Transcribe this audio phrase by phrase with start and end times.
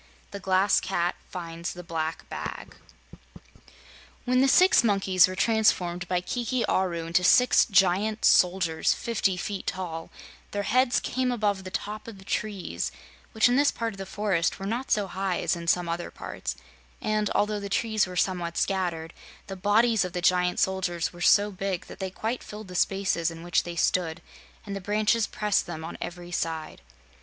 [0.31, 2.75] The Glass Cat Finds the Black Bag
[4.25, 9.67] When the six monkeys were transformed by Kiki Aru into six giant soldiers fifty feet
[9.67, 10.09] tall,
[10.53, 12.91] their heads came above the top of the trees,
[13.33, 16.09] which in this part of the forest were not so high as in some other
[16.09, 16.55] parts;
[16.99, 19.13] and, although the trees were somewhat scattered,
[19.45, 23.29] the bodies of the giant soldiers were so big that they quite filled the spaces
[23.29, 24.19] in which they stood
[24.65, 26.81] and the branches pressed them on every side.